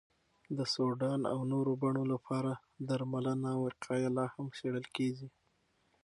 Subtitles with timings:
[0.57, 2.51] د سودان او نورو بڼو لپاره
[2.87, 5.27] درملنه او وقایه لا هم څېړل کېږي.